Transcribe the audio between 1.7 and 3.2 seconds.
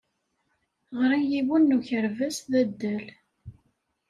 n ukerbas d adal.